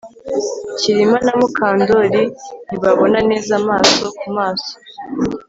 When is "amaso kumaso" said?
3.61-4.73